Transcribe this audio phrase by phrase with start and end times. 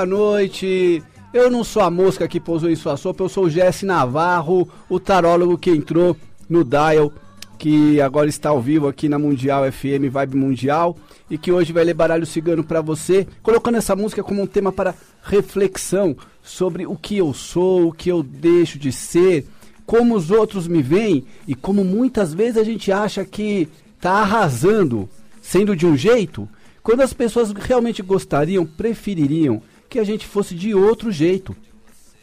[0.00, 1.02] boa noite.
[1.32, 4.66] Eu não sou a mosca que pousou em sua sopa, eu sou o Jesse Navarro,
[4.88, 6.16] o tarólogo que entrou
[6.48, 7.12] no Dial,
[7.58, 10.96] que agora está ao vivo aqui na Mundial FM Vibe Mundial
[11.28, 14.72] e que hoje vai ler baralho cigano para você, colocando essa música como um tema
[14.72, 19.46] para reflexão sobre o que eu sou, o que eu deixo de ser,
[19.84, 23.68] como os outros me veem e como muitas vezes a gente acha que
[24.00, 25.10] tá arrasando,
[25.42, 26.48] sendo de um jeito,
[26.82, 31.54] quando as pessoas realmente gostariam, prefeririam que a gente fosse de outro jeito.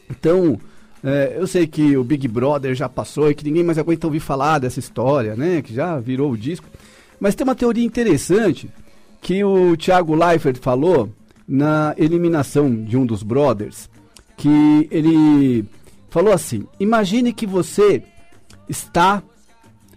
[0.09, 0.57] Então,
[1.03, 4.21] é, eu sei que o Big Brother já passou e que ninguém mais aguenta ouvir
[4.21, 5.61] falar dessa história, né?
[5.61, 6.65] Que já virou o disco.
[7.19, 8.69] Mas tem uma teoria interessante
[9.21, 11.09] que o Thiago Leifert falou
[11.47, 13.89] na eliminação de um dos brothers,
[14.37, 15.65] que ele
[16.09, 18.01] falou assim: imagine que você
[18.69, 19.21] está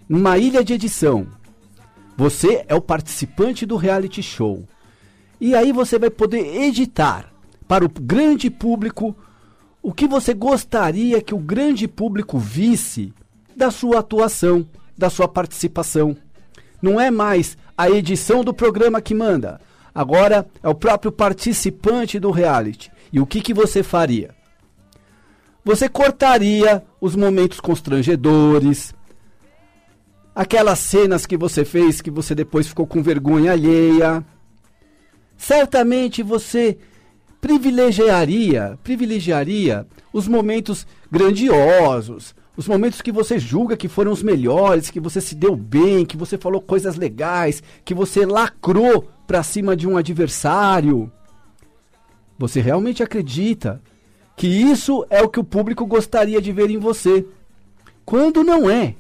[0.09, 1.27] numa ilha de edição.
[2.17, 4.65] Você é o participante do reality show.
[5.41, 7.31] E aí você vai poder editar
[7.71, 9.17] para o grande público
[9.81, 13.15] o que você gostaria que o grande público visse
[13.55, 16.17] da sua atuação, da sua participação.
[16.83, 19.61] Não é mais a edição do programa que manda.
[19.95, 22.91] Agora é o próprio participante do reality.
[23.13, 24.35] E o que, que você faria?
[25.65, 28.93] Você cortaria os momentos constrangedores,
[30.35, 34.25] aquelas cenas que você fez que você depois ficou com vergonha alheia.
[35.37, 36.77] Certamente você
[37.41, 45.01] privilegiaria, privilegiaria os momentos grandiosos, os momentos que você julga que foram os melhores, que
[45.01, 49.89] você se deu bem, que você falou coisas legais, que você lacrou para cima de
[49.89, 51.11] um adversário.
[52.39, 53.81] Você realmente acredita
[54.37, 57.25] que isso é o que o público gostaria de ver em você?
[58.05, 58.95] Quando não é.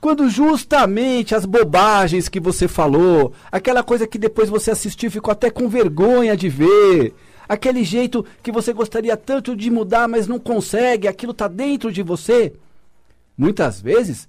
[0.00, 5.32] Quando justamente as bobagens que você falou, aquela coisa que depois você assistiu e ficou
[5.32, 7.14] até com vergonha de ver,
[7.48, 12.02] aquele jeito que você gostaria tanto de mudar, mas não consegue, aquilo está dentro de
[12.02, 12.52] você.
[13.36, 14.28] Muitas vezes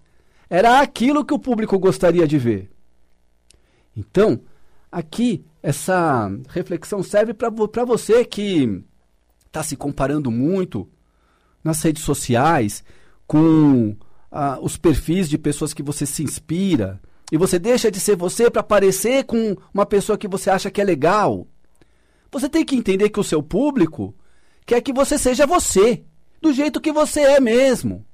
[0.49, 2.71] era aquilo que o público gostaria de ver.
[3.95, 4.39] Então,
[4.91, 7.49] aqui essa reflexão serve para
[7.85, 8.81] você que
[9.45, 10.87] está se comparando muito
[11.63, 12.83] nas redes sociais
[13.27, 13.95] com
[14.31, 16.99] ah, os perfis de pessoas que você se inspira
[17.31, 20.81] e você deixa de ser você para parecer com uma pessoa que você acha que
[20.81, 21.45] é legal.
[22.31, 24.15] Você tem que entender que o seu público
[24.65, 26.03] quer que você seja você,
[26.41, 28.05] do jeito que você é mesmo.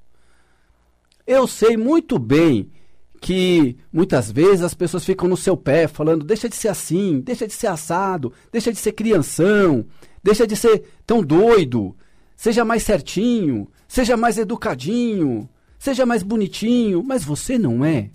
[1.28, 2.72] Eu sei muito bem
[3.20, 7.48] que muitas vezes as pessoas ficam no seu pé falando: deixa de ser assim, deixa
[7.48, 9.86] de ser assado, deixa de ser crianção,
[10.24, 11.96] deixa de ser tão doido,
[12.36, 15.50] seja mais certinho, seja mais educadinho,
[15.80, 18.10] seja mais bonitinho, mas você não é.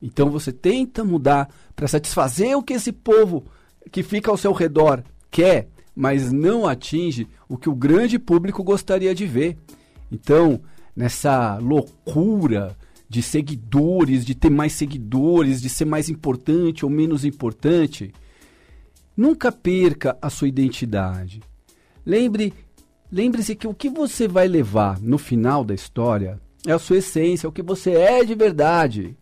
[0.00, 3.44] Então você tenta mudar para satisfazer o que esse povo
[3.90, 5.02] que fica ao seu redor
[5.34, 9.58] quer, mas não atinge o que o grande público gostaria de ver.
[10.12, 10.60] Então,
[10.94, 12.76] nessa loucura
[13.08, 18.12] de seguidores, de ter mais seguidores, de ser mais importante ou menos importante,
[19.16, 21.40] nunca perca a sua identidade.
[22.06, 22.54] Lembre,
[23.10, 27.48] lembre-se que o que você vai levar no final da história é a sua essência,
[27.48, 29.16] é o que você é de verdade.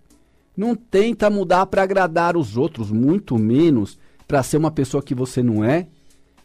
[0.55, 3.99] Não tenta mudar para agradar os outros, muito menos
[4.29, 5.89] para ser uma pessoa que você não é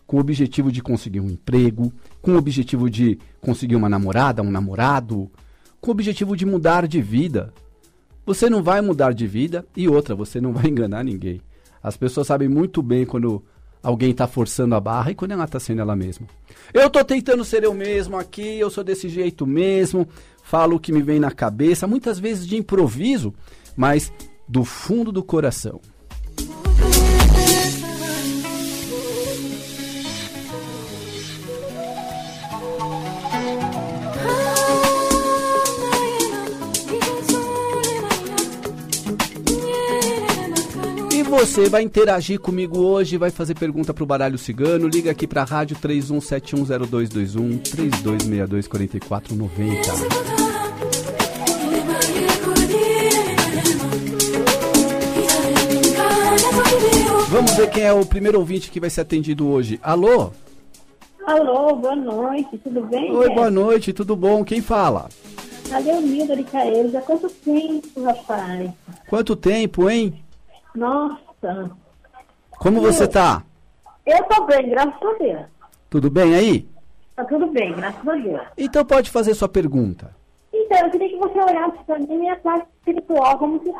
[0.08, 4.50] com o objetivo de conseguir um emprego, com o objetivo de conseguir uma namorada, um
[4.50, 5.30] namorado,
[5.82, 7.54] com o objetivo de mudar de vida.
[8.26, 11.42] Você não vai mudar de vida e outra, você não vai enganar ninguém.
[11.84, 13.44] As pessoas sabem muito bem quando
[13.84, 16.26] alguém está forçando a barra e quando ela está sendo ela mesma.
[16.74, 20.08] Eu estou tentando ser eu mesmo aqui, eu sou desse jeito mesmo,
[20.42, 23.34] falo o que me vem na cabeça, muitas vezes de improviso,
[23.76, 24.12] mas
[24.48, 25.82] do fundo do coração.
[41.38, 45.78] Você vai interagir comigo hoje, vai fazer pergunta pro Baralho Cigano, liga aqui pra rádio
[45.78, 49.70] 31710221 32624490.
[57.30, 59.80] Vamos ver quem é o primeiro ouvinte que vai ser atendido hoje.
[59.84, 60.32] Alô?
[61.24, 63.16] Alô, boa noite, tudo bem?
[63.16, 64.44] Oi, boa noite, tudo bom?
[64.44, 65.08] Quem fala?
[65.72, 68.72] A Leonilda de Caeiros, há quanto tempo, rapaz?
[69.08, 70.16] Quanto tempo, hein?
[70.74, 71.27] Nossa,
[72.58, 73.44] como você tá?
[74.06, 75.46] Eu tô bem, graças a Deus.
[75.90, 76.68] Tudo bem aí?
[77.16, 78.42] Tá tudo bem, graças a Deus.
[78.58, 80.16] Então pode fazer sua pergunta.
[80.54, 83.72] Então, eu queria que você olhasse pra mim minha parte espiritual, como que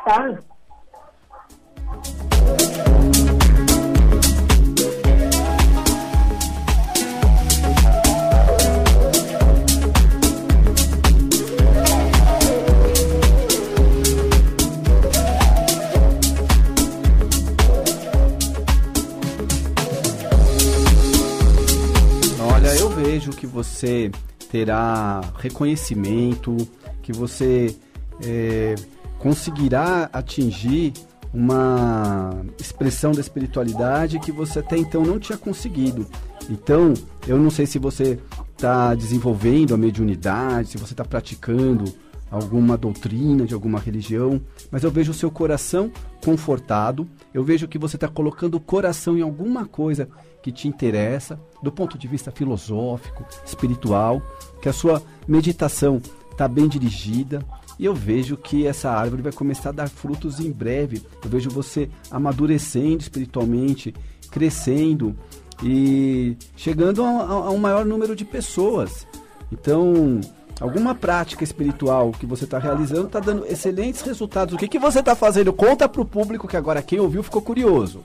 [23.26, 23.46] tá.
[23.46, 24.10] você
[24.50, 26.56] terá reconhecimento,
[27.02, 27.74] que você
[28.22, 28.74] é,
[29.18, 30.92] conseguirá atingir
[31.32, 36.06] uma expressão da espiritualidade que você até então não tinha conseguido.
[36.48, 36.94] Então,
[37.26, 38.18] eu não sei se você
[38.54, 41.84] está desenvolvendo a mediunidade, se você está praticando
[42.30, 44.40] alguma doutrina de alguma religião,
[44.70, 45.90] mas eu vejo o seu coração
[46.24, 50.08] confortado, eu vejo que você está colocando o coração em alguma coisa
[50.42, 54.22] que te interessa, do ponto de vista filosófico, espiritual,
[54.60, 57.44] que a sua meditação está bem dirigida,
[57.78, 61.00] e eu vejo que essa árvore vai começar a dar frutos em breve.
[61.22, 63.94] Eu vejo você amadurecendo espiritualmente,
[64.30, 65.16] crescendo
[65.62, 69.06] e chegando a, a um maior número de pessoas.
[69.52, 70.20] Então,
[70.60, 74.54] alguma prática espiritual que você está realizando está dando excelentes resultados.
[74.54, 75.52] O que, que você está fazendo?
[75.52, 78.04] Conta para o público que agora quem ouviu ficou curioso.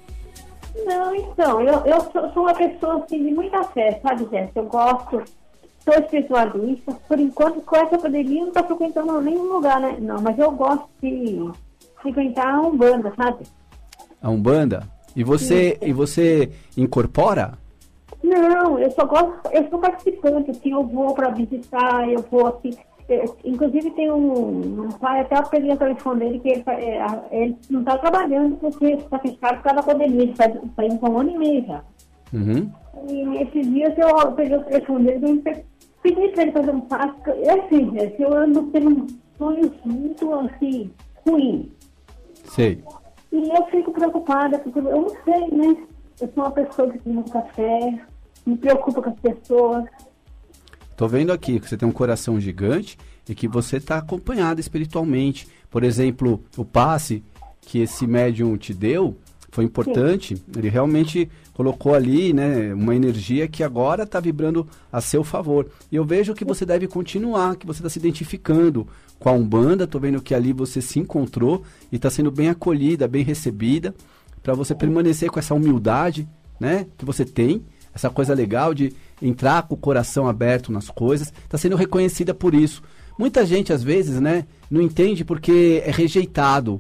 [0.86, 4.60] Não, então, eu, eu sou, uma pessoa assim, de muita fé, sabe, Jéssica?
[4.60, 5.24] Eu gosto,
[5.84, 6.94] sou espiritualista.
[7.08, 9.98] Por enquanto, com essa pandemia, não estou frequentando nenhum lugar, né?
[10.00, 11.52] Não, mas eu gosto de
[12.02, 13.46] frequentar a Umbanda, sabe?
[14.22, 14.88] A Umbanda?
[15.16, 17.58] E você, e você incorpora?
[18.24, 22.72] Não, eu só gosto, eu sou participante, assim, eu vou para visitar, eu vou assim.
[23.10, 27.06] é, Inclusive tem um, um pai, até eu peguei o telefone dele, que ele, é,
[27.32, 31.18] ele não está trabalhando porque está fechado por causa da pandemia, ele faz, faz um
[31.18, 31.84] ano e meio já.
[32.34, 32.72] Uhum.
[33.10, 35.66] E esses dias eu peguei o telefone dele e pe-
[36.02, 37.16] pedi para ele fazer um passo.
[37.28, 39.06] É assim, gente, eu ando tendo
[39.38, 40.90] sonhos muito assim,
[41.28, 41.66] ruins.
[42.46, 42.82] Sei.
[43.32, 45.76] E eu fico preocupada, porque eu não sei, né?
[46.22, 48.00] Eu sou uma pessoa que tem muita fé,
[48.46, 49.86] me preocupa com as pessoas.
[50.96, 52.98] Tô vendo aqui que você tem um coração gigante
[53.28, 55.48] e que você está acompanhado espiritualmente.
[55.70, 57.24] Por exemplo, o passe
[57.62, 59.18] que esse médium te deu
[59.50, 60.36] foi importante.
[60.56, 65.68] Ele realmente colocou ali, né, uma energia que agora está vibrando a seu favor.
[65.92, 68.88] E eu vejo que você deve continuar, que você está se identificando
[69.20, 69.88] com a Umbanda.
[69.88, 73.94] Tô vendo que ali você se encontrou e está sendo bem acolhida, bem recebida,
[74.42, 76.28] para você permanecer com essa humildade,
[76.60, 81.34] né, que você tem essa coisa legal de entrar com o coração aberto nas coisas,
[81.44, 82.82] está sendo reconhecida por isso.
[83.18, 86.80] Muita gente, às vezes, né, não entende porque é rejeitado,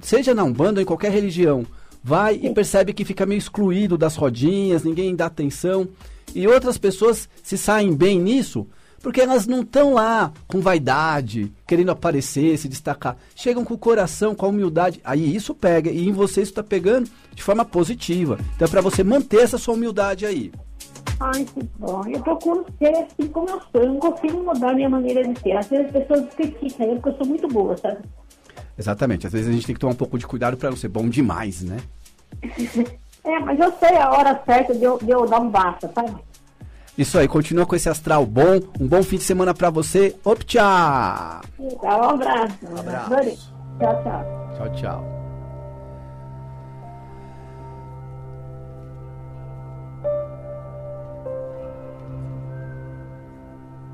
[0.00, 1.64] seja na Umbanda ou em qualquer religião.
[2.02, 5.88] Vai e percebe que fica meio excluído das rodinhas, ninguém dá atenção.
[6.34, 8.66] E outras pessoas se saem bem nisso
[9.02, 13.16] porque elas não estão lá com vaidade, querendo aparecer, se destacar.
[13.34, 15.00] Chegam com o coração, com a humildade.
[15.04, 15.90] Aí isso pega.
[15.90, 18.38] E em você isso está pegando de forma positiva.
[18.54, 20.52] Então é para você manter essa sua humildade aí.
[21.20, 22.04] Ai, que bom.
[22.06, 23.82] Eu procuro ser assim como eu sou.
[23.82, 25.56] Eu não consigo mudar a minha maneira de ser.
[25.56, 27.98] Às vezes as pessoas criticam eu porque eu sou muito boa, sabe?
[28.76, 29.26] Exatamente.
[29.26, 31.08] Às vezes a gente tem que tomar um pouco de cuidado para não ser bom
[31.08, 31.78] demais, né?
[33.24, 36.14] É, mas eu sei a hora certa de eu, de eu dar um basta, sabe?
[36.98, 38.58] Isso aí, continua com esse astral bom.
[38.80, 40.16] Um bom fim de semana para você.
[40.24, 40.60] Optcha!
[40.60, 41.42] Tá,
[41.96, 42.58] um abraço.
[42.68, 43.14] Um abraço.
[43.14, 43.38] Adorei.
[43.78, 44.56] Tchau, tchau.
[44.56, 45.18] Tchau, tchau.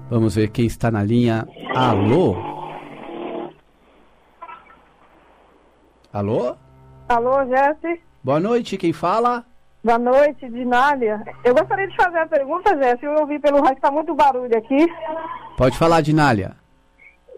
[0.08, 1.46] Vamos ver quem está na linha.
[1.74, 2.36] Alô?
[6.10, 6.56] Alô?
[7.06, 8.00] Alô, Jesse?
[8.22, 9.44] Boa noite, quem fala?
[9.84, 11.22] Boa noite, Dinália.
[11.44, 13.04] Eu gostaria de fazer uma pergunta, Jesse.
[13.04, 14.86] Eu ouvi pelo rádio que tá muito barulho aqui.
[15.58, 16.52] Pode falar, Dinália.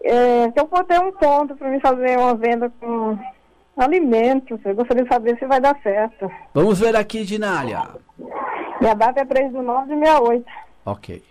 [0.01, 3.19] É, se eu for ter um ponto para me fazer uma venda com
[3.75, 6.31] alimentos, eu gostaria de saber se vai dar certo.
[6.53, 7.83] Vamos ver aqui, Dinália.
[8.79, 10.45] Minha data é 3 do 9 de 68.
[10.85, 11.23] Ok.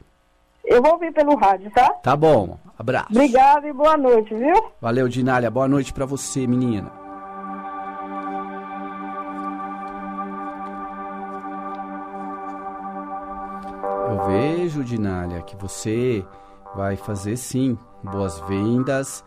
[0.67, 1.89] Eu vou ouvir pelo rádio, tá?
[2.03, 2.59] Tá bom.
[2.79, 3.07] Abraço.
[3.11, 4.55] Obrigada e boa noite, viu?
[4.83, 5.51] Valeu, Dinália.
[5.51, 7.06] Boa noite pra você, menina.
[14.17, 16.25] Eu vejo, Dinália, que você
[16.75, 19.23] vai fazer sim boas vendas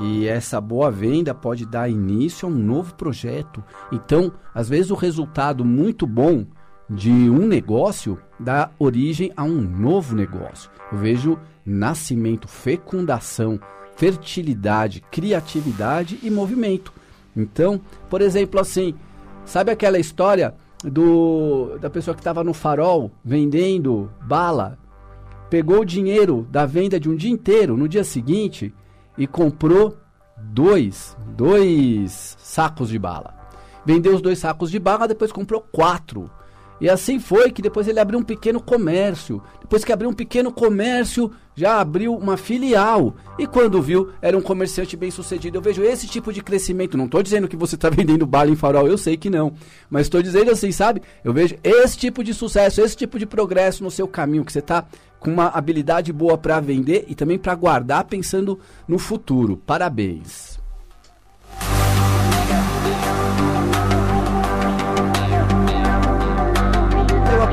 [0.00, 3.62] e essa boa venda pode dar início a um novo projeto.
[3.92, 6.44] Então, às vezes o resultado muito bom
[6.90, 10.68] de um negócio dá origem a um novo negócio.
[10.90, 13.60] Eu vejo nascimento, fecundação,
[13.94, 16.92] fertilidade, criatividade e movimento.
[17.36, 18.96] Então, por exemplo, assim,
[19.44, 24.78] sabe aquela história do da pessoa que estava no farol vendendo bala,
[25.50, 28.74] pegou o dinheiro da venda de um dia inteiro no dia seguinte
[29.16, 29.96] e comprou
[30.36, 33.34] dois, dois sacos de bala.
[33.84, 36.30] Vendeu os dois sacos de bala, depois comprou quatro.
[36.80, 39.42] E assim foi que depois ele abriu um pequeno comércio.
[39.60, 43.16] Depois que abriu um pequeno comércio, já abriu uma filial.
[43.38, 45.58] E quando viu, era um comerciante bem sucedido.
[45.58, 46.96] Eu vejo esse tipo de crescimento.
[46.96, 49.52] Não estou dizendo que você está vendendo bala em farol, eu sei que não.
[49.90, 51.02] Mas estou dizendo assim, sabe?
[51.24, 54.60] Eu vejo esse tipo de sucesso, esse tipo de progresso no seu caminho, que você
[54.60, 54.86] está
[55.18, 59.56] com uma habilidade boa para vender e também para guardar pensando no futuro.
[59.56, 60.57] Parabéns.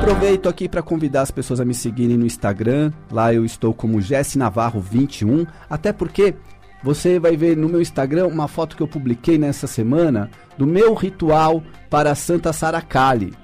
[0.06, 2.92] Aproveito aqui para convidar as pessoas a me seguirem no Instagram.
[3.10, 6.32] Lá eu estou como Jesse Navarro 21, até porque
[6.80, 10.94] você vai ver no meu Instagram uma foto que eu publiquei nessa semana do meu
[10.94, 11.60] ritual
[11.90, 13.34] para Santa Saracali.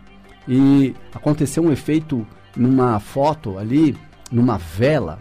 [0.47, 2.25] E aconteceu um efeito
[2.57, 3.97] numa foto ali,
[4.31, 5.19] numa vela.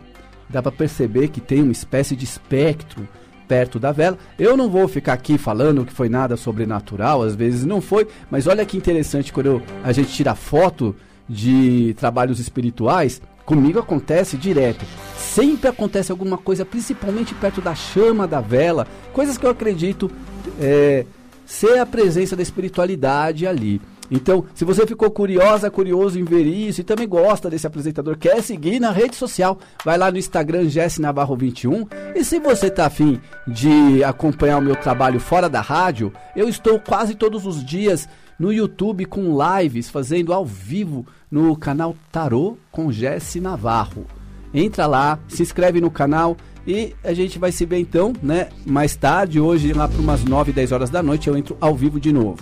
[0.47, 3.07] Dá para perceber que tem uma espécie de espectro
[3.47, 4.19] perto da vela.
[4.37, 8.45] Eu não vou ficar aqui falando que foi nada sobrenatural, às vezes não foi, mas
[8.45, 10.95] olha que interessante quando eu, a gente tira foto
[11.27, 14.85] de trabalhos espirituais, comigo acontece direto.
[15.17, 20.11] Sempre acontece alguma coisa, principalmente perto da chama da vela, coisas que eu acredito
[20.59, 21.05] é,
[21.45, 23.81] ser a presença da espiritualidade ali.
[24.11, 28.43] Então, se você ficou curiosa, curioso em ver isso e também gosta desse apresentador, quer
[28.43, 31.87] seguir na rede social, vai lá no Instagram Jesse Navarro 21.
[32.13, 36.77] E se você tá afim de acompanhar o meu trabalho fora da rádio, eu estou
[36.77, 38.09] quase todos os dias
[38.41, 44.07] no YouTube com lives, fazendo ao vivo no canal Tarô com Jesse Navarro.
[44.51, 48.49] Entra lá, se inscreve no canal e a gente vai se ver então, né?
[48.65, 51.99] Mais tarde, hoje, lá para umas 9, 10 horas da noite, eu entro ao vivo
[51.99, 52.39] de novo.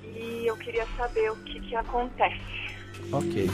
[0.04, 2.40] E eu queria saber o que, que acontece.
[3.12, 3.50] Ok.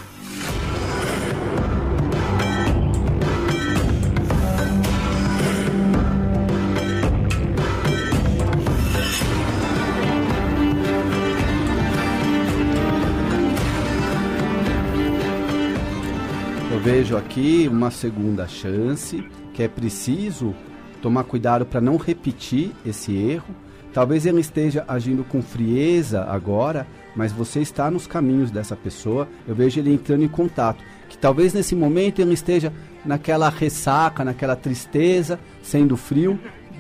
[16.91, 20.53] Vejo aqui uma segunda chance, que é preciso
[21.01, 23.55] tomar cuidado para não repetir esse erro.
[23.93, 29.25] Talvez ele esteja agindo com frieza agora, mas você está nos caminhos dessa pessoa.
[29.48, 30.83] Eu vejo ele entrando em contato.
[31.07, 32.74] Que talvez nesse momento ele esteja
[33.05, 36.38] naquela ressaca, naquela tristeza, sendo frio,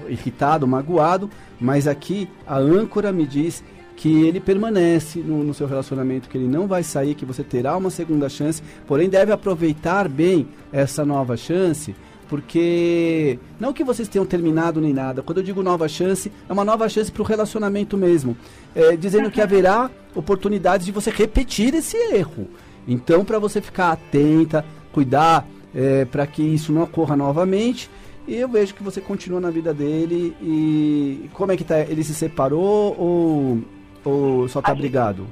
[0.09, 3.63] irritado, magoado, mas aqui a âncora me diz
[4.01, 7.77] que ele permanece no, no seu relacionamento, que ele não vai sair, que você terá
[7.77, 11.95] uma segunda chance, porém deve aproveitar bem essa nova chance,
[12.27, 15.21] porque não que vocês tenham terminado nem nada.
[15.21, 18.35] Quando eu digo nova chance, é uma nova chance para o relacionamento mesmo,
[18.73, 22.47] é, dizendo que haverá oportunidades de você repetir esse erro.
[22.87, 27.87] Então, para você ficar atenta, cuidar é, para que isso não ocorra novamente.
[28.27, 31.79] E eu vejo que você continua na vida dele e como é que tá?
[31.81, 33.61] Ele se separou ou,
[34.05, 35.27] ou só tá A gente- brigado?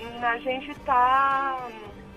[0.00, 1.68] Hum, A gente tá.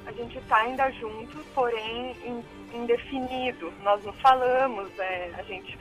[0.05, 2.43] A gente tá ainda junto, porém in-
[2.77, 3.71] indefinido.
[3.83, 5.77] Nós não falamos, é, a gente,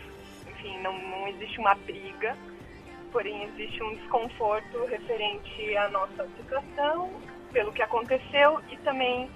[0.48, 2.36] enfim, não, não existe uma briga,
[3.10, 7.10] porém existe um desconforto referente à nossa situação,
[7.52, 9.28] pelo que aconteceu e também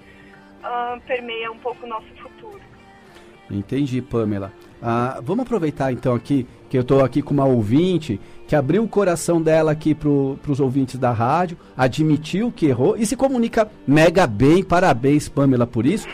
[0.63, 2.61] ah, permeia um pouco o nosso futuro.
[3.51, 4.51] Entendi, Pamela.
[4.81, 8.87] Ah, vamos aproveitar então aqui que eu estou aqui com uma ouvinte que abriu o
[8.87, 14.25] coração dela aqui para os ouvintes da rádio, admitiu que errou e se comunica mega
[14.25, 14.63] bem.
[14.63, 16.07] Parabéns, Pamela, por isso.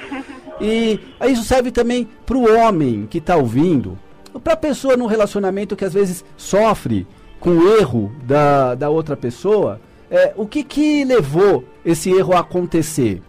[0.60, 3.98] E isso serve também para o homem que está ouvindo,
[4.44, 7.06] para a pessoa no relacionamento que às vezes sofre
[7.40, 9.80] com o erro da, da outra pessoa.
[10.10, 13.22] É, o que, que levou esse erro a acontecer?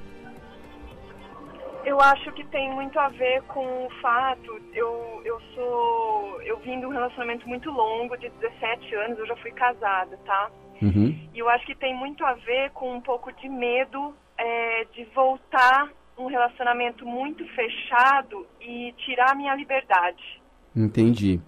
[1.95, 6.81] Eu acho que tem muito a ver com o fato, eu, eu sou, eu vim
[6.81, 10.51] de um relacionamento muito longo, de 17 anos, eu já fui casada, tá?
[10.83, 11.17] Uhum.
[11.33, 15.05] E eu acho que tem muito a ver com um pouco de medo é, de
[15.15, 20.43] voltar um relacionamento muito fechado e tirar a minha liberdade.
[20.75, 21.41] Entendi.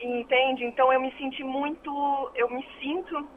[0.00, 0.64] Entende?
[0.64, 3.28] Então eu me senti muito, eu me sinto,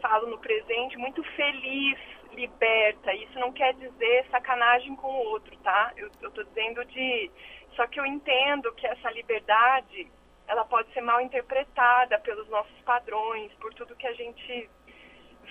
[0.00, 1.98] falo no presente, muito feliz,
[2.32, 3.12] liberta.
[3.14, 5.92] Isso não quer dizer sacanagem com o outro, tá?
[5.96, 7.30] Eu, eu tô dizendo de.
[7.76, 10.10] Só que eu entendo que essa liberdade
[10.48, 14.68] ela pode ser mal interpretada pelos nossos padrões, por tudo que a gente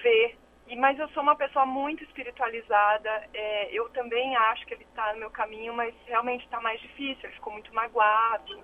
[0.02, 0.36] vê.
[0.68, 3.10] E, mas eu sou uma pessoa muito espiritualizada.
[3.34, 7.24] É, eu também acho que ele está no meu caminho, mas realmente está mais difícil.
[7.24, 8.60] Ele ficou muito magoado.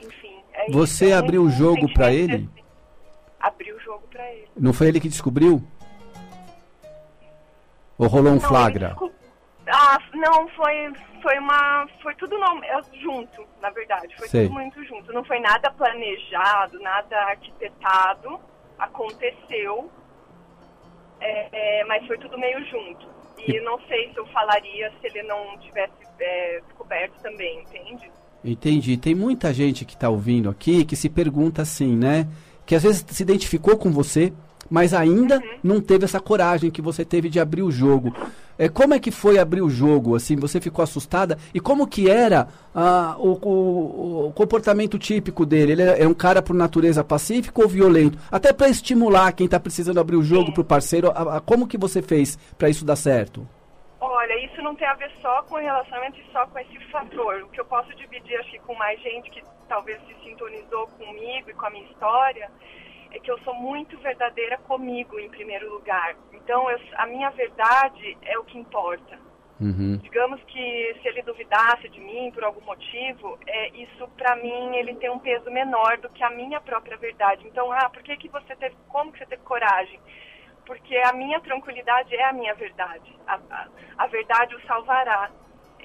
[0.00, 0.42] Enfim.
[0.52, 2.34] É Você isso, abriu o jogo pra ele?
[2.34, 2.64] assim.
[3.40, 4.48] Abriu o jogo para ele.
[4.56, 5.60] Não foi ele que descobriu?
[8.02, 8.96] Ou rolou um Não, flagra?
[9.00, 9.12] ele
[9.68, 10.92] Ah, não, foi,
[11.22, 11.86] foi uma.
[12.02, 14.14] Foi tudo no- é, junto, na verdade.
[14.16, 14.44] Foi Sei.
[14.48, 15.12] tudo muito junto.
[15.12, 18.40] Não foi nada planejado, nada arquitetado.
[18.78, 19.90] Aconteceu.
[21.20, 23.06] é, é, mas foi tudo meio junto.
[23.46, 28.10] E eu não sei se eu falaria se ele não tivesse é, descoberto também, entende?
[28.44, 28.96] Entendi.
[28.96, 32.26] Tem muita gente que está ouvindo aqui que se pergunta assim, né?
[32.66, 34.32] Que às vezes se identificou com você,
[34.70, 38.14] mas ainda não teve essa coragem que você teve de abrir o jogo.
[38.58, 40.14] É, como é que foi abrir o jogo?
[40.14, 41.38] Assim, você ficou assustada?
[41.54, 45.72] E como que era ah, o, o- o comportamento típico dele?
[45.72, 48.18] Ele é um cara por natureza pacífico ou violento?
[48.30, 51.66] Até para estimular quem está precisando abrir o jogo para o parceiro, a- a- como
[51.66, 53.46] que você fez para isso dar certo?
[54.00, 57.42] Olha, isso não tem a ver só com o relacionamento e só com esse fator.
[57.42, 61.48] O que eu posso dividir, acho que com mais gente que talvez se sintonizou comigo
[61.50, 62.50] e com a minha história,
[63.12, 66.16] é que eu sou muito verdadeira comigo, em primeiro lugar.
[66.32, 69.18] Então, eu- a minha verdade é o que importa.
[69.60, 69.96] Uhum.
[70.02, 74.94] Digamos que se ele duvidasse de mim por algum motivo, é, isso para mim ele
[74.96, 77.46] tem um peso menor do que a minha própria verdade.
[77.46, 80.00] Então, ah, por que que você teve, como que você teve coragem?
[80.66, 83.16] Porque a minha tranquilidade é a minha verdade.
[83.26, 85.30] A, a, a verdade o salvará.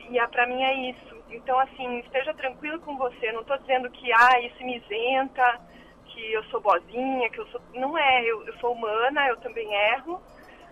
[0.10, 1.16] E para mim é isso.
[1.30, 3.32] Então, assim, esteja tranquilo com você.
[3.32, 5.60] Não estou dizendo que, ah, isso me isenta,
[6.18, 7.62] que eu sou boazinha, que eu sou...
[7.76, 10.20] Não é, eu, eu sou humana, eu também erro,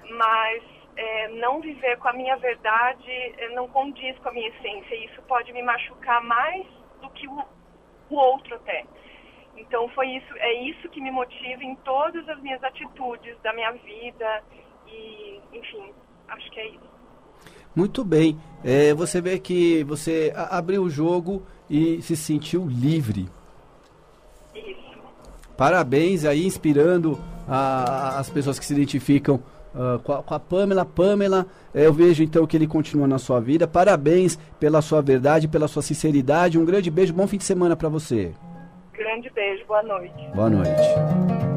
[0.10, 0.64] mas
[0.98, 4.96] é, não viver com a minha verdade é, não condiz com a minha essência.
[4.96, 6.66] E isso pode me machucar mais
[7.00, 7.44] do que o,
[8.10, 8.86] o outro até.
[9.56, 13.72] Então foi isso, é isso que me motiva em todas as minhas atitudes da minha
[13.72, 14.44] vida
[14.88, 15.94] e, enfim,
[16.28, 16.96] acho que é isso.
[17.76, 18.38] Muito bem.
[18.64, 23.28] É, você vê que você abriu o jogo e se sentiu livre.
[25.58, 29.39] Parabéns aí, inspirando a- as pessoas que se identificam
[29.78, 30.86] ah, com, a, com a Pamela.
[30.86, 33.68] Pamela, eh, eu vejo então que ele continua na sua vida.
[33.68, 36.58] Parabéns pela sua verdade, pela sua sinceridade.
[36.58, 38.32] Um grande beijo, bom fim de semana para você.
[38.94, 40.13] Grande beijo, boa noite.
[40.34, 41.55] Boa noite.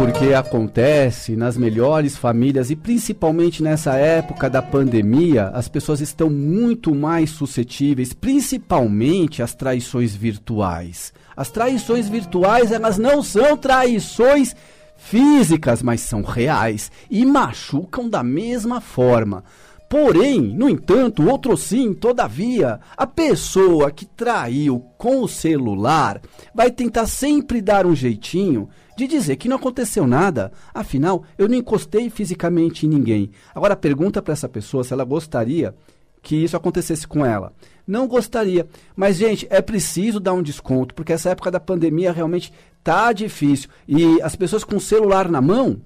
[0.00, 6.94] Porque acontece nas melhores famílias e principalmente nessa época da pandemia, as pessoas estão muito
[6.94, 11.12] mais suscetíveis, principalmente às traições virtuais.
[11.36, 14.56] As traições virtuais, elas não são traições
[14.96, 19.44] físicas, mas são reais e machucam da mesma forma.
[19.86, 26.22] Porém, no entanto, outro sim, todavia, a pessoa que traiu com o celular
[26.54, 28.68] vai tentar sempre dar um jeitinho
[29.00, 30.52] de dizer que não aconteceu nada.
[30.74, 33.30] Afinal, eu não encostei fisicamente em ninguém.
[33.54, 35.74] Agora pergunta para essa pessoa se ela gostaria
[36.22, 37.52] que isso acontecesse com ela.
[37.86, 38.68] Não gostaria.
[38.94, 42.52] Mas, gente, é preciso dar um desconto, porque essa época da pandemia realmente
[42.84, 43.70] tá difícil.
[43.88, 45.80] E as pessoas com o celular na mão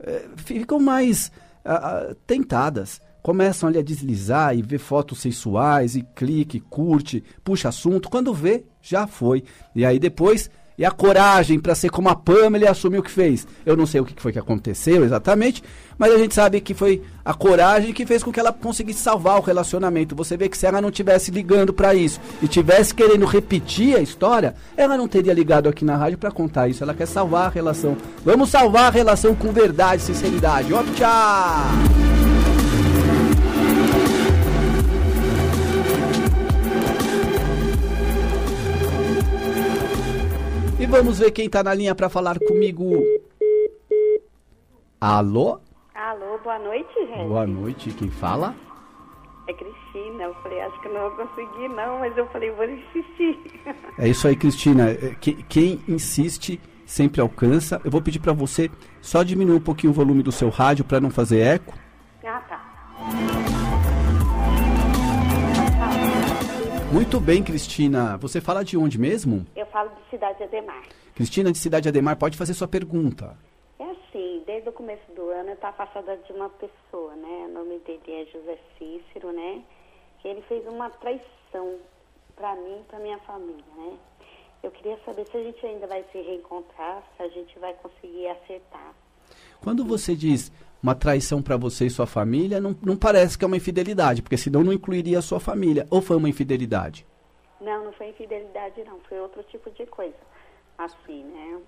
[0.00, 1.30] eh, ficam mais
[1.64, 1.74] ah,
[2.10, 3.00] ah, tentadas.
[3.22, 8.10] Começam ali a deslizar e ver fotos sensuais e clique, curte, puxa assunto.
[8.10, 9.44] Quando vê, já foi.
[9.74, 13.10] E aí depois, e a coragem para ser como a Pamela e assumir o que
[13.10, 13.46] fez.
[13.66, 15.62] Eu não sei o que foi que aconteceu exatamente,
[15.98, 19.38] mas a gente sabe que foi a coragem que fez com que ela conseguisse salvar
[19.38, 20.14] o relacionamento.
[20.14, 24.00] Você vê que se ela não tivesse ligando para isso e tivesse querendo repetir a
[24.00, 26.84] história, ela não teria ligado aqui na rádio para contar isso.
[26.84, 27.96] Ela quer salvar a relação.
[28.24, 30.72] Vamos salvar a relação com verdade sinceridade.
[30.72, 30.82] Ó,
[40.88, 43.02] vamos ver quem tá na linha para falar comigo.
[45.00, 45.60] Alô?
[45.94, 47.28] Alô, boa noite, gente.
[47.28, 48.54] Boa noite, quem fala?
[49.48, 50.24] É Cristina.
[50.24, 53.38] Eu falei, acho que não vou conseguir, não, mas eu falei, vou insistir.
[53.98, 54.90] É isso aí, Cristina.
[54.90, 57.80] É, que- Quem insiste sempre alcança.
[57.84, 58.70] Eu vou pedir para você
[59.00, 61.74] só diminuir um pouquinho o volume do seu rádio para não fazer eco.
[62.24, 63.67] ah, tá.
[66.90, 68.16] Muito bem, Cristina.
[68.16, 69.46] Você fala de onde mesmo?
[69.54, 70.84] Eu falo de Cidade Ademar.
[71.14, 73.36] Cristina de Cidade Ademar, pode fazer sua pergunta.
[73.78, 77.46] É assim, desde o começo do ano eu estou afastada de uma pessoa, né?
[77.46, 79.62] O nome dele é José Cícero, né?
[80.20, 81.76] Que ele fez uma traição
[82.34, 83.92] para mim e para minha família, né?
[84.62, 88.28] Eu queria saber se a gente ainda vai se reencontrar, se a gente vai conseguir
[88.28, 88.94] acertar.
[89.60, 90.50] Quando você diz
[90.82, 94.36] uma traição para você e sua família, não, não parece que é uma infidelidade, porque
[94.36, 95.86] senão não incluiria a sua família.
[95.90, 97.06] Ou foi uma infidelidade?
[97.60, 98.98] Não, não foi infidelidade, não.
[99.08, 100.16] Foi outro tipo de coisa.
[100.76, 101.58] Assim, né?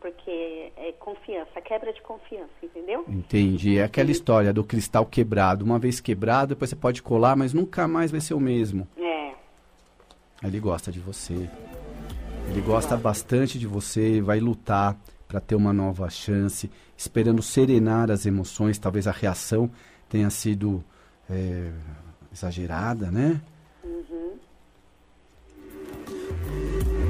[0.00, 3.04] Porque é confiança, quebra de confiança, entendeu?
[3.08, 3.78] Entendi.
[3.78, 5.64] É aquela história do cristal quebrado.
[5.64, 8.86] Uma vez quebrado, depois você pode colar, mas nunca mais vai ser o mesmo.
[8.96, 9.32] É.
[10.42, 11.48] Ele gosta de você.
[12.50, 14.96] Ele gosta bastante de você, vai lutar
[15.28, 18.78] para ter uma nova chance, esperando serenar as emoções.
[18.78, 19.70] Talvez a reação
[20.08, 20.82] tenha sido
[21.28, 21.70] é,
[22.32, 23.40] exagerada, né?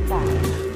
[0.08, 0.20] Tá.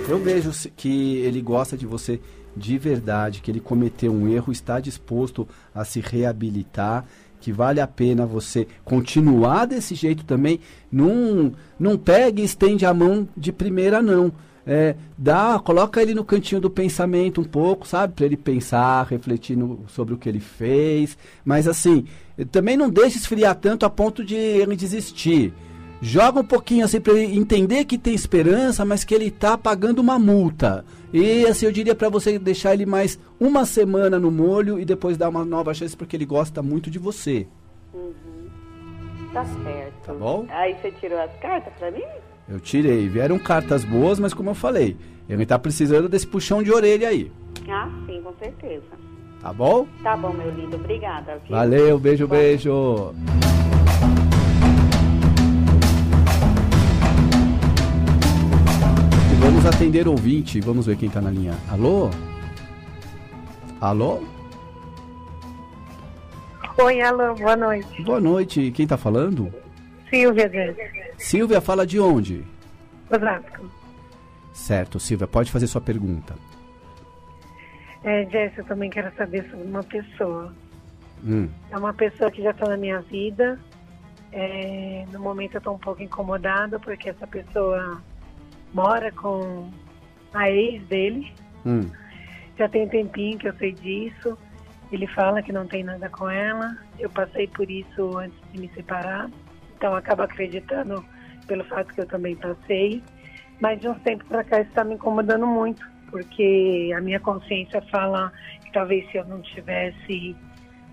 [0.08, 2.20] Eu vejo que ele gosta de você
[2.56, 7.04] de verdade, que ele cometeu um erro, está disposto a se reabilitar,
[7.40, 10.60] que vale a pena você continuar desse jeito também.
[10.90, 14.32] Não, não pegue e estende a mão de primeira, não.
[14.66, 18.14] É, dá, coloca ele no cantinho do pensamento um pouco, sabe?
[18.14, 21.18] Para ele pensar, refletir no- sobre o que ele fez.
[21.44, 22.04] Mas assim,
[22.52, 25.52] também não deixe esfriar tanto a ponto de ele desistir.
[26.00, 30.00] Joga um pouquinho assim para ele entender que tem esperança, mas que ele tá pagando
[30.00, 30.84] uma multa.
[31.12, 35.16] E assim eu diria para você deixar ele mais uma semana no molho e depois
[35.16, 37.46] dar uma nova chance porque ele gosta muito de você.
[39.32, 40.06] Tá certo.
[40.06, 40.46] Tá bom?
[40.50, 42.02] Aí você tirou as cartas pra mim?
[42.52, 44.94] Eu tirei, vieram cartas boas, mas como eu falei,
[45.26, 47.32] ele tá precisando desse puxão de orelha aí.
[47.66, 48.84] Ah, sim, com certeza.
[49.40, 49.86] Tá bom?
[50.02, 50.76] Tá bom, meu lindo.
[50.76, 51.40] Obrigada.
[51.46, 51.56] Viu?
[51.56, 53.14] Valeu, beijo, beijo.
[59.32, 61.54] E vamos atender ouvinte, vamos ver quem tá na linha.
[61.70, 62.10] Alô?
[63.80, 64.20] Alô?
[66.84, 68.02] Oi, alô, boa noite.
[68.02, 69.50] Boa noite, quem tá falando?
[70.12, 70.80] Silvia, gente.
[71.16, 72.44] Silvia fala de onde?
[73.10, 73.70] Osasco.
[74.52, 76.34] Certo, Silvia, pode fazer sua pergunta.
[78.04, 80.52] É, Jess, eu também quero saber sobre uma pessoa.
[81.24, 83.58] Hum, É uma pessoa que já está na minha vida.
[84.32, 88.02] É, no momento eu estou um pouco incomodada porque essa pessoa
[88.74, 89.70] mora com
[90.34, 91.32] a ex dele.
[91.64, 91.88] hum,
[92.58, 94.36] Já tem um tempinho que eu sei disso.
[94.90, 96.76] Ele fala que não tem nada com ela.
[96.98, 99.30] Eu passei por isso antes de me separar.
[99.82, 101.04] Então acaba acreditando
[101.48, 103.02] pelo fato que eu também passei.
[103.58, 107.82] Mas de uns tempos para cá isso está me incomodando muito, porque a minha consciência
[107.90, 108.32] fala
[108.64, 110.36] que talvez se eu não tivesse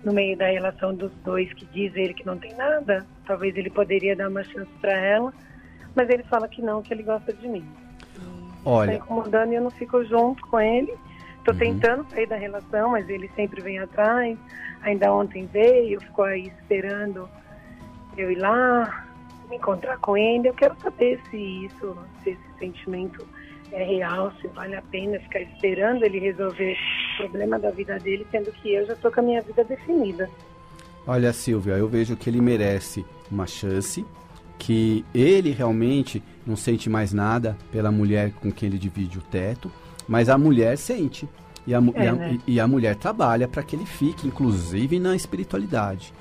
[0.02, 3.70] no meio da relação dos dois, que diz ele que não tem nada, talvez ele
[3.70, 5.32] poderia dar uma chance para ela.
[5.94, 7.64] Mas ele fala que não, que ele gosta de mim.
[8.58, 10.92] Está olha, incomodando e eu não fico junto com ele.
[11.44, 14.36] Tô tentando sair da relação, mas ele sempre vem atrás.
[14.82, 17.28] Ainda ontem veio, ficou aí esperando
[18.16, 19.06] eu ir lá,
[19.48, 20.48] me encontrar com ele.
[20.48, 23.26] Eu quero saber se isso, se esse sentimento
[23.72, 26.76] é real, se vale a pena ficar esperando ele resolver
[27.14, 30.28] o problema da vida dele, sendo que eu já tô com a minha vida definida.
[31.06, 34.04] olha, Silvia, eu vejo que ele merece uma chance,
[34.58, 39.70] que ele realmente não sente mais nada pela mulher com quem ele divide o teto,
[40.06, 41.28] mas a mulher sente.
[41.66, 42.38] E a, É, e a- né?
[42.46, 46.12] e a mulher trabalha para que ele fique, inclusive na espiritualidade.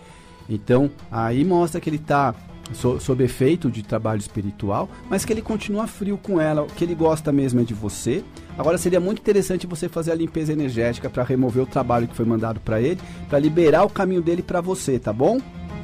[0.50, 2.34] Então, aí mostra que ele está
[2.74, 6.66] sob efeito de trabalho espiritual, mas que ele continua frio com ela.
[6.76, 8.24] Que ele gosta mesmo é de você.
[8.58, 12.26] Agora, seria muito interessante você fazer a limpeza energética para remover o trabalho que foi
[12.26, 15.40] mandado para ele, para liberar o caminho dele para você, tá bom?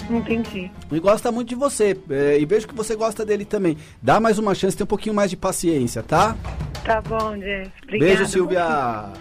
[0.10, 0.69] Entendi.
[0.91, 3.78] Ele gosta muito de você é, e vejo que você gosta dele também.
[4.01, 6.36] Dá mais uma chance, tem um pouquinho mais de paciência, tá?
[6.84, 7.71] Tá bom, Jess.
[7.84, 8.15] Obrigada.
[8.15, 9.12] Beijo, Silvia.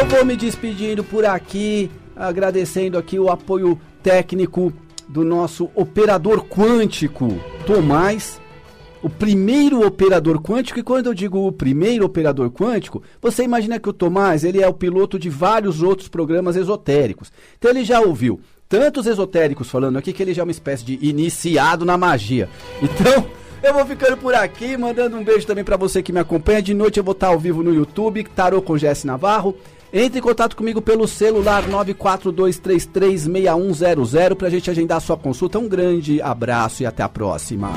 [0.00, 4.72] Eu vou me despedindo por aqui, agradecendo aqui o apoio técnico
[5.06, 8.40] do nosso operador quântico, Tomás,
[9.02, 10.78] o primeiro operador quântico.
[10.78, 14.66] E quando eu digo o primeiro operador quântico, você imagina que o Tomás ele é
[14.66, 17.30] o piloto de vários outros programas esotéricos.
[17.58, 20.98] Então ele já ouviu tantos esotéricos falando aqui que ele já é uma espécie de
[21.02, 22.48] iniciado na magia.
[22.82, 23.26] Então
[23.62, 26.62] eu vou ficando por aqui, mandando um beijo também pra você que me acompanha.
[26.62, 29.54] De noite eu vou estar ao vivo no YouTube, Tarô com Jesse Navarro.
[29.92, 35.58] Entre em contato comigo pelo celular 942336100 pra gente agendar a sua consulta.
[35.58, 37.72] Um grande abraço e até a próxima.